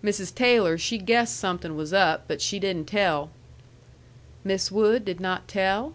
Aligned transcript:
Mrs. 0.00 0.32
Taylor, 0.32 0.78
she 0.78 0.96
guessed 0.96 1.36
something 1.36 1.74
was 1.74 1.92
up, 1.92 2.26
but 2.28 2.40
she 2.40 2.60
didn't 2.60 2.84
tell." 2.86 3.30
"Miss 4.44 4.70
Wood 4.70 5.04
did 5.04 5.18
not 5.18 5.48
tell?" 5.48 5.94